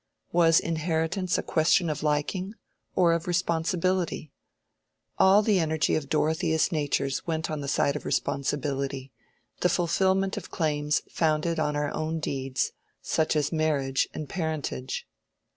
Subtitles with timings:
[0.31, 2.55] Was inheritance a question of liking
[2.95, 4.31] or of responsibility?
[5.19, 11.03] All the energy of Dorothea's nature went on the side of responsibility—the fulfilment of claims
[11.11, 12.71] founded on our own deeds,
[13.03, 15.07] such as marriage and parentage.